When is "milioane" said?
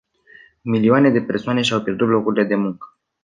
0.61-1.09